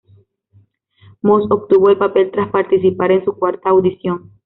[1.21, 4.31] Moss obtuvo el papel tras participar en su cuarta audición.